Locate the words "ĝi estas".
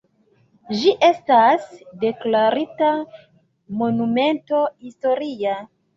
0.77-1.67